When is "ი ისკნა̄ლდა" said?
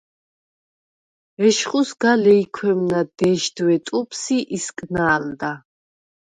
4.37-5.51